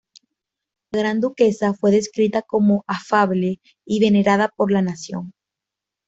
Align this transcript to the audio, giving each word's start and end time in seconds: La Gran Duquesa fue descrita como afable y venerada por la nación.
La 0.91 0.99
Gran 1.01 1.21
Duquesa 1.21 1.75
fue 1.75 1.91
descrita 1.91 2.41
como 2.41 2.83
afable 2.87 3.61
y 3.85 3.99
venerada 3.99 4.47
por 4.49 4.71
la 4.71 4.81
nación. 4.81 5.35